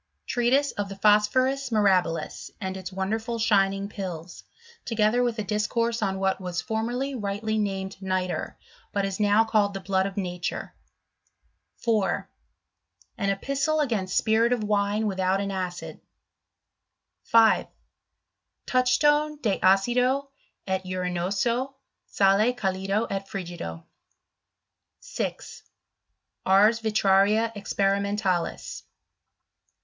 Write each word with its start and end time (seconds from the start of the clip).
Treatise 0.25 0.71
of 0.71 0.89
the 0.89 0.95
Phosphorus 0.95 1.69
muabilis, 1.69 2.49
and 2.59 2.75
ilt 2.75 2.91
wonderful 2.91 3.37
shining 3.37 3.87
Pills; 3.87 4.43
together 4.83 5.21
with 5.21 5.37
a 5.37 5.43
diicouiteai 5.43 5.69
CHEMISTRY 5.69 5.77
Of 5.77 5.97
THE 5.99 6.01
SBVMTTEEirTH 6.01 6.01
CEimmY. 6.01 6.19
934 6.23 6.33
trhat 6.33 6.39
was 6.43 6.61
formerly 6.63 7.13
rightly 7.15 7.57
named 7.59 7.97
nitre, 8.01 8.57
but 8.91 9.05
is 9.05 9.19
now 9.19 9.43
called 9.45 9.75
the 9.75 9.79
blood 9.79 10.07
of 10.07 10.17
nature. 10.17 10.73
4 11.83 12.27
An 13.19 13.29
Epistle 13.29 13.79
against 13.79 14.17
Spirit 14.17 14.51
of 14.51 14.63
Wine 14.63 15.05
without 15.05 15.39
an 15.39 15.51
acid. 15.51 16.01
5. 17.25 17.67
Touchstone 18.65 19.37
de 19.39 19.59
Acido 19.59 20.29
et 20.65 20.83
Urinoso, 20.83 21.75
Sale 22.07 22.53
calido 22.55 23.05
et 23.11 23.27
frigido. 23.27 23.83
6. 24.99 25.61
Ars 26.47 26.79
Vitraria 26.79 27.51
experimentalis. 27.55 28.81